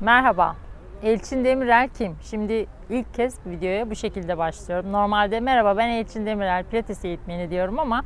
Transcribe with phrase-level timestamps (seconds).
[0.00, 0.56] Merhaba,
[1.02, 2.16] Elçin Demirel kim?
[2.22, 4.92] Şimdi ilk kez videoya bu şekilde başlıyorum.
[4.92, 8.02] Normalde merhaba ben Elçin Demirel, pilates eğitmeni diyorum ama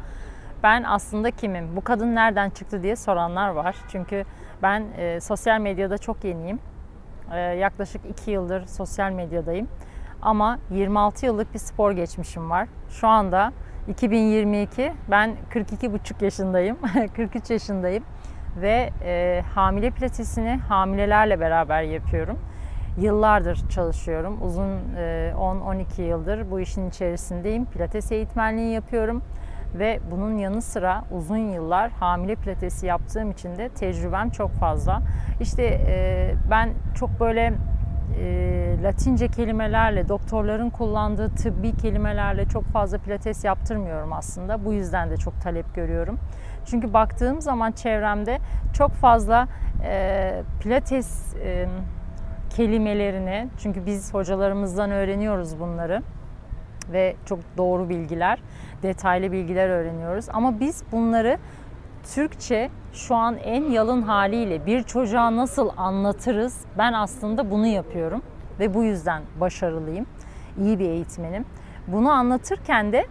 [0.63, 1.77] ben aslında kimim?
[1.77, 3.77] Bu kadın nereden çıktı diye soranlar var.
[3.89, 4.25] Çünkü
[4.63, 6.59] ben e, sosyal medyada çok yeniyim.
[7.33, 9.69] E, yaklaşık 2 yıldır sosyal medyadayım.
[10.23, 12.69] Ama 26 yıllık bir spor geçmişim var.
[12.91, 13.53] Şu anda
[13.89, 16.79] 2022, ben 42,5 yaşındayım,
[17.17, 18.05] 43 yaşındayım
[18.57, 22.39] ve e, hamile pilatesini hamilelerle beraber yapıyorum.
[22.99, 24.39] Yıllardır çalışıyorum.
[24.43, 27.65] Uzun e, 10-12 yıldır bu işin içerisindeyim.
[27.65, 29.23] Pilates eğitmenliği yapıyorum
[29.75, 35.03] ve bunun yanı sıra uzun yıllar hamile pilatesi yaptığım için de tecrübem çok fazla.
[35.41, 37.55] İşte e, ben çok böyle
[38.21, 44.65] e, Latince kelimelerle, doktorların kullandığı tıbbi kelimelerle çok fazla pilates yaptırmıyorum aslında.
[44.65, 46.19] Bu yüzden de çok talep görüyorum.
[46.67, 48.39] Çünkü baktığım zaman çevremde
[48.75, 49.49] çok fazla
[49.85, 51.69] e, pilates e,
[52.51, 56.03] kelimelerini, çünkü biz hocalarımızdan öğreniyoruz bunları
[56.93, 58.43] ve çok doğru bilgiler,
[58.83, 60.27] detaylı bilgiler öğreniyoruz.
[60.33, 61.39] Ama biz bunları
[62.15, 66.61] Türkçe şu an en yalın haliyle bir çocuğa nasıl anlatırız?
[66.79, 68.23] Ben aslında bunu yapıyorum
[68.61, 70.07] ve bu yüzden başarılıyım.
[70.59, 71.45] İyi bir eğitmenim.
[71.87, 73.07] Bunu anlatırken de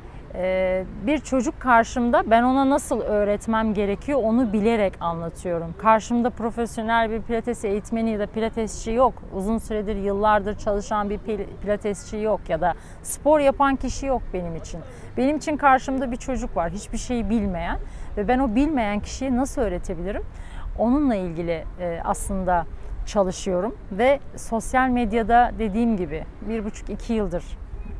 [1.08, 5.76] bir çocuk karşımda ben ona nasıl öğretmem gerekiyor onu bilerek anlatıyorum.
[5.78, 9.14] Karşımda profesyonel bir pilates eğitmeni ya da pilatesçi yok.
[9.36, 11.20] Uzun süredir yıllardır çalışan bir
[11.62, 12.74] pilatesçi yok ya da
[13.04, 14.80] spor yapan kişi yok benim için.
[15.18, 17.80] Benim için karşımda bir çocuk var hiçbir şeyi bilmeyen
[18.18, 20.24] ve ben o bilmeyen kişiye nasıl öğretebilirim?
[20.80, 22.66] Onunla ilgili e, aslında
[23.06, 27.44] çalışıyorum ve sosyal medyada dediğim gibi bir buçuk iki yıldır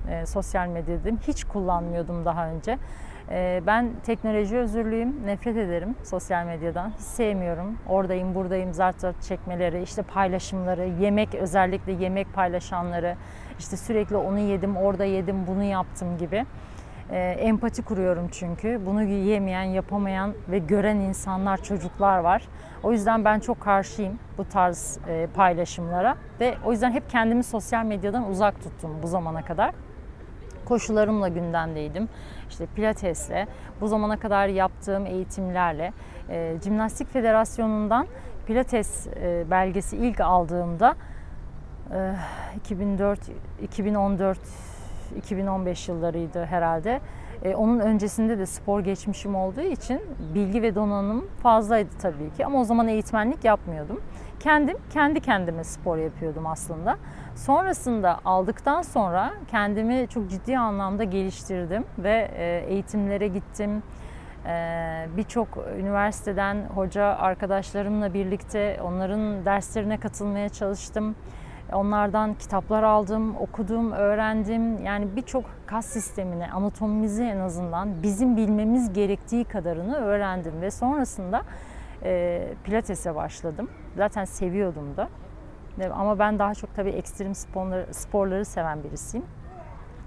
[0.10, 1.20] e, sosyal medyadayım.
[1.28, 2.78] Hiç kullanmıyordum daha önce.
[3.30, 6.90] E, ben teknoloji özürlüyüm, nefret ederim sosyal medyadan.
[6.90, 7.78] Hiç sevmiyorum.
[7.90, 13.16] Oradayım, buradayım, zart zart çekmeleri, işte paylaşımları, yemek özellikle yemek paylaşanları,
[13.60, 16.46] işte sürekli onu yedim, orada yedim, bunu yaptım gibi.
[17.12, 18.82] E, empati kuruyorum çünkü.
[18.86, 22.48] Bunu yiyemeyen, yapamayan ve gören insanlar, çocuklar var.
[22.84, 27.86] O yüzden ben çok karşıyım bu tarz e, paylaşımlara ve o yüzden hep kendimi sosyal
[27.86, 29.72] medyadan uzak tuttum bu zamana kadar
[30.66, 32.10] koşularımla gündemdeydim.
[32.50, 33.48] İşte pilatesle,
[33.82, 35.94] bu zamana kadar yaptığım eğitimlerle,
[36.30, 38.08] e, Cimnastik Federasyonu'ndan
[38.48, 40.96] pilates e, belgesi ilk aldığımda
[41.94, 42.14] e,
[42.58, 43.20] 2004,
[43.62, 44.40] 2014,
[45.18, 47.00] 2015 yıllarıydı herhalde.
[47.44, 50.02] E, onun öncesinde de spor geçmişim olduğu için
[50.36, 54.02] bilgi ve donanım fazlaydı tabii ki ama o zaman eğitmenlik yapmıyordum.
[54.40, 56.98] Kendim kendi kendime spor yapıyordum aslında.
[57.36, 63.84] Sonrasında aldıktan sonra kendimi çok ciddi anlamda geliştirdim ve e, eğitimlere gittim.
[64.46, 65.48] E, birçok
[65.80, 71.16] üniversiteden hoca arkadaşlarımla birlikte onların derslerine katılmaya çalıştım.
[71.72, 74.86] Onlardan kitaplar aldım, okudum, öğrendim.
[74.86, 81.42] Yani birçok kas sistemini, anatomimizi en azından bizim bilmemiz gerektiği kadarını öğrendim ve sonrasında
[82.04, 83.70] e, pilatese başladım.
[83.98, 85.10] Zaten seviyordum da.
[85.94, 89.26] Ama ben daha çok tabii ekstrem sporları, sporları seven birisiyim.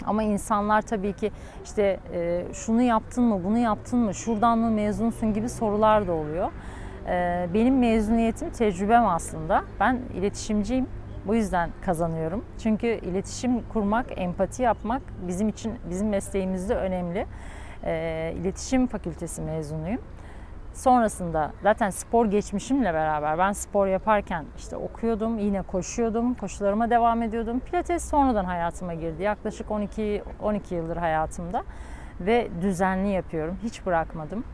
[0.07, 1.31] Ama insanlar tabii ki
[1.65, 6.53] işte e, şunu yaptın mı, bunu yaptın mı, şuradan mı mezunsun gibi sorular da oluyor.
[7.07, 9.65] E, benim mezuniyetim tecrübem aslında.
[9.81, 10.87] Ben iletişimciyim.
[11.27, 12.45] Bu yüzden kazanıyorum.
[12.63, 17.27] Çünkü iletişim kurmak, empati yapmak bizim için, bizim mesleğimizde önemli.
[17.85, 20.01] E, iletişim fakültesi mezunuyum.
[20.75, 27.61] Sonrasında zaten spor geçmişimle beraber ben spor yaparken işte okuyordum, yine koşuyordum, koşularıma devam ediyordum.
[27.61, 29.23] Pilates sonradan hayatıma girdi.
[29.23, 31.63] Yaklaşık 12 12 yıldır hayatımda
[32.21, 33.59] ve düzenli yapıyorum.
[33.63, 34.45] Hiç bırakmadım.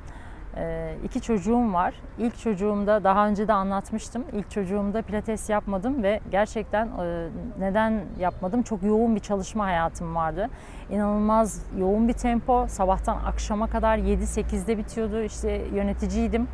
[0.57, 1.95] Ee, iki çocuğum var.
[2.19, 4.25] İlk çocuğumda daha önce de anlatmıştım.
[4.33, 8.63] İlk çocuğumda pilates yapmadım ve gerçekten e, neden yapmadım?
[8.63, 10.51] Çok yoğun bir çalışma hayatım vardı.
[10.91, 12.67] İnanılmaz yoğun bir tempo.
[12.69, 15.23] Sabahtan akşama kadar 7-8'de bitiyordu.
[15.23, 16.49] İşte yöneticiydim.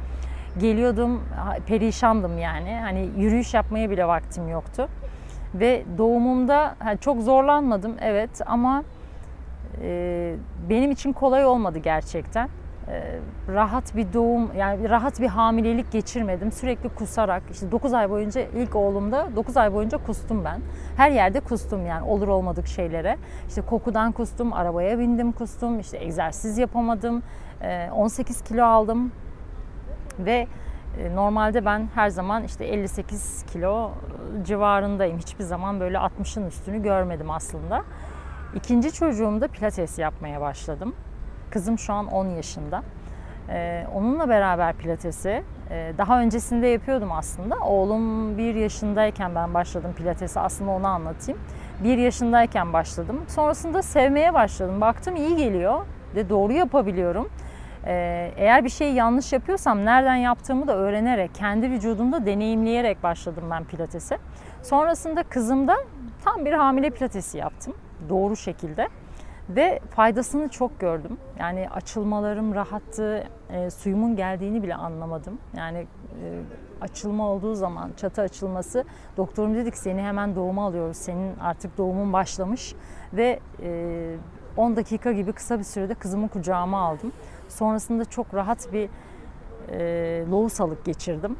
[0.59, 1.23] Geliyordum,
[1.67, 2.81] perişandım yani.
[2.83, 4.89] Hani yürüyüş yapmaya bile vaktim yoktu.
[5.55, 8.85] Ve doğumumda çok zorlanmadım evet ama
[9.83, 10.35] e,
[10.71, 12.49] benim için kolay olmadı gerçekten.
[12.91, 13.19] Ee,
[13.49, 16.53] rahat bir doğum yani rahat bir hamilelik geçirmedim.
[16.53, 20.61] Sürekli kusarak işte 9 ay boyunca ilk oğlumda 9 ay boyunca kustum ben.
[20.97, 23.17] Her yerde kustum yani olur olmadık şeylere.
[23.49, 27.23] İşte kokudan kustum, arabaya bindim kustum, işte egzersiz yapamadım.
[27.93, 29.13] 18 ee, kilo aldım
[30.19, 30.47] ve
[30.99, 33.91] e, normalde ben her zaman işte 58 kilo
[34.45, 35.19] civarındayım.
[35.19, 37.85] Hiçbir zaman böyle 60'ın üstünü görmedim aslında.
[38.55, 40.95] İkinci çocuğumda pilates yapmaya başladım.
[41.51, 42.83] Kızım şu an 10 yaşında.
[43.49, 47.57] Ee, onunla beraber pilatesi Ee, daha öncesinde yapıyordum aslında.
[47.57, 50.41] Oğlum bir yaşındayken ben başladım pilatese.
[50.41, 51.41] Aslında onu anlatayım.
[51.85, 53.21] Bir yaşındayken başladım.
[53.29, 54.81] Sonrasında sevmeye başladım.
[54.81, 55.81] Baktım iyi geliyor
[56.15, 57.29] ve doğru yapabiliyorum.
[57.87, 63.65] Ee, eğer bir şeyi yanlış yapıyorsam nereden yaptığımı da öğrenerek, kendi vücudumda deneyimleyerek başladım ben
[63.65, 64.19] pilatese.
[64.63, 65.77] Sonrasında kızımda
[66.25, 67.75] tam bir hamile pilatesi yaptım.
[68.09, 68.89] Doğru şekilde.
[69.49, 71.19] Ve faydasını çok gördüm.
[71.39, 75.39] Yani açılmalarım rahattı, e, suyumun geldiğini bile anlamadım.
[75.57, 76.41] Yani e,
[76.81, 78.85] açılma olduğu zaman, çatı açılması,
[79.17, 82.75] doktorum dedik seni hemen doğuma alıyoruz, senin artık doğumun başlamış.
[83.13, 84.17] Ve e,
[84.57, 87.13] 10 dakika gibi kısa bir sürede kızımı kucağıma aldım.
[87.49, 88.89] Sonrasında çok rahat bir
[89.69, 91.37] e, lohusalık geçirdim.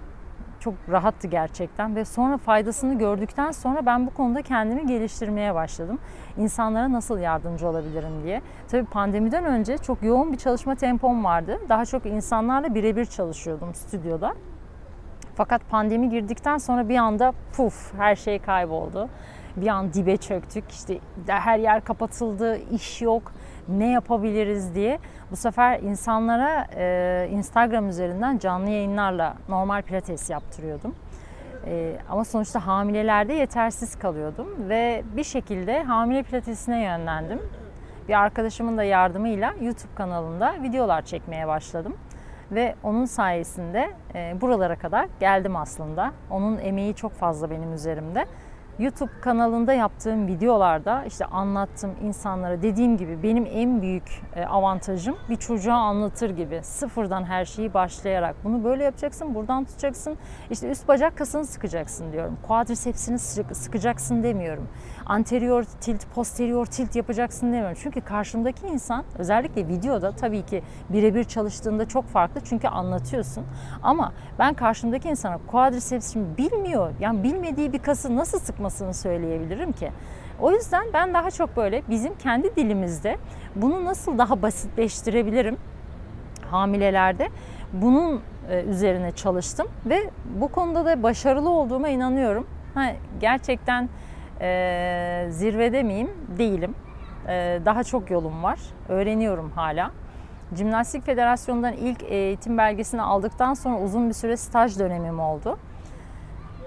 [0.69, 5.99] Çok rahattı gerçekten ve sonra faydasını gördükten sonra ben bu konuda kendimi geliştirmeye başladım.
[6.37, 8.43] İnsanlara nasıl yardımcı olabilirim diye.
[8.71, 11.59] Tabii pandemiden önce çok yoğun bir çalışma tempom vardı.
[11.69, 14.35] Daha çok insanlarla birebir çalışıyordum stüdyoda.
[15.35, 19.09] Fakat pandemi girdikten sonra bir anda puf her şey kayboldu.
[19.57, 20.71] Bir an dibe çöktük.
[20.71, 23.33] İşte her yer kapatıldı, iş yok.
[23.69, 24.99] Ne yapabiliriz diye.
[25.31, 30.95] Bu sefer insanlara e, Instagram üzerinden canlı yayınlarla normal pilates yaptırıyordum.
[31.67, 37.41] E, ama sonuçta hamilelerde yetersiz kalıyordum ve bir şekilde hamile pilatesine yönlendim.
[38.09, 41.97] Bir arkadaşımın da yardımıyla YouTube kanalında videolar çekmeye başladım
[42.53, 46.13] ve onun sayesinde e, buralara kadar geldim aslında.
[46.31, 48.27] Onun emeği çok fazla benim üzerimde.
[48.79, 52.63] YouTube kanalında yaptığım videolarda işte anlattım insanlara.
[52.63, 58.37] Dediğim gibi benim en büyük e, avantajım bir çocuğa anlatır gibi sıfırdan her şeyi başlayarak
[58.45, 60.19] bunu böyle yapacaksın buradan tutacaksın.
[60.51, 62.39] İşte üst bacak kasını sıkacaksın diyorum.
[62.47, 63.19] Quadricepsini
[63.55, 64.69] sıkacaksın demiyorum.
[65.07, 67.79] Anterior tilt posterior tilt yapacaksın demiyorum.
[67.83, 73.45] Çünkü karşımdaki insan özellikle videoda tabii ki birebir çalıştığında çok farklı çünkü anlatıyorsun.
[73.83, 76.91] Ama ben karşımdaki insana quadriceps bilmiyor.
[77.01, 79.91] Yani bilmediği bir kası nasıl sıkma olmasını söyleyebilirim ki.
[80.41, 83.17] O yüzden ben daha çok böyle bizim kendi dilimizde
[83.57, 85.57] bunu nasıl daha basitleştirebilirim
[86.51, 87.29] hamilelerde
[87.73, 90.11] bunun e, üzerine çalıştım ve
[90.41, 92.47] bu konuda da başarılı olduğuma inanıyorum.
[92.75, 93.89] Ha, gerçekten
[94.41, 96.11] e, zirvede miyim?
[96.39, 96.75] Değilim.
[97.29, 98.59] E, daha çok yolum var.
[98.89, 99.91] Öğreniyorum hala.
[100.55, 105.59] Cimnastik Federasyonu'ndan ilk eğitim belgesini aldıktan sonra uzun bir süre staj dönemim oldu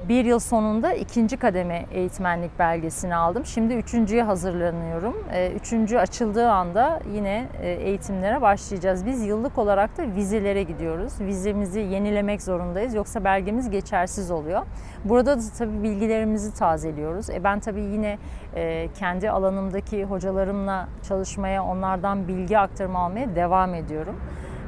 [0.09, 3.45] bir yıl sonunda ikinci kademe eğitmenlik belgesini aldım.
[3.45, 5.15] Şimdi üçüncüye hazırlanıyorum.
[5.33, 9.05] Ee, üçüncü açıldığı anda yine e, eğitimlere başlayacağız.
[9.05, 11.13] Biz yıllık olarak da vizelere gidiyoruz.
[11.21, 14.61] Vizemizi yenilemek zorundayız yoksa belgemiz geçersiz oluyor.
[15.05, 17.29] Burada da tabii bilgilerimizi tazeliyoruz.
[17.29, 18.17] E ben tabii yine
[18.55, 24.15] e, kendi alanımdaki hocalarımla çalışmaya, onlardan bilgi aktarma almaya devam ediyorum.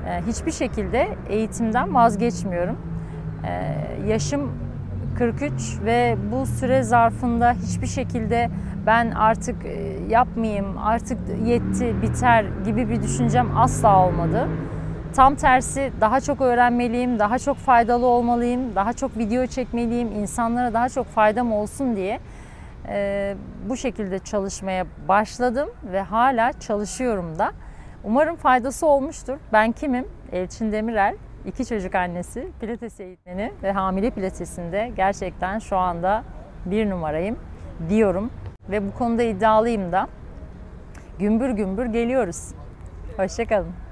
[0.09, 2.77] E, hiçbir şekilde eğitimden vazgeçmiyorum.
[4.07, 4.51] Yaşım
[5.18, 5.51] 43
[5.86, 8.50] ve bu süre zarfında hiçbir şekilde
[8.86, 14.48] ben artık e, yapmayayım, artık yetti, biter gibi bir düşüncem asla olmadı.
[15.15, 20.89] Tam tersi daha çok öğrenmeliyim, daha çok faydalı olmalıyım, daha çok video çekmeliyim, insanlara daha
[20.89, 22.19] çok faydam olsun diye
[22.88, 23.36] e,
[23.69, 27.51] bu şekilde çalışmaya başladım ve hala çalışıyorum da.
[28.04, 29.38] Umarım faydası olmuştur.
[29.54, 30.07] Ben kimim?
[30.31, 36.23] Elçin Demirel iki çocuk annesi, pilates eğitmeni ve hamile pilatesinde gerçekten şu anda
[36.65, 37.39] bir numarayım
[37.89, 38.31] diyorum.
[38.69, 40.07] Ve bu konuda iddialıyım da.
[41.19, 42.53] Gümbür gümbür geliyoruz.
[43.17, 43.82] Hoşçakalın.